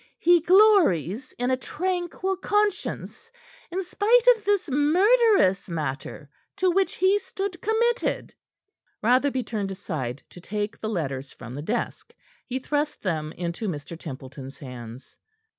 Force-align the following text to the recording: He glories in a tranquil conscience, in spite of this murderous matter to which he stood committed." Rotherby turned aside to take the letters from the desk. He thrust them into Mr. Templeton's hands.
He 0.17 0.41
glories 0.41 1.31
in 1.37 1.51
a 1.51 1.57
tranquil 1.57 2.35
conscience, 2.35 3.31
in 3.69 3.83
spite 3.83 4.25
of 4.35 4.43
this 4.45 4.67
murderous 4.67 5.69
matter 5.69 6.27
to 6.55 6.71
which 6.71 6.95
he 6.95 7.19
stood 7.19 7.61
committed." 7.61 8.33
Rotherby 9.03 9.43
turned 9.43 9.69
aside 9.69 10.23
to 10.31 10.41
take 10.41 10.79
the 10.79 10.89
letters 10.89 11.31
from 11.31 11.53
the 11.53 11.61
desk. 11.61 12.15
He 12.47 12.57
thrust 12.57 13.03
them 13.03 13.31
into 13.33 13.67
Mr. 13.67 13.95
Templeton's 13.95 14.57
hands. 14.57 15.15